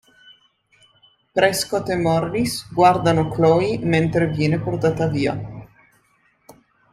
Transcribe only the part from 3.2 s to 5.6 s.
Chloe mentre viene portata via.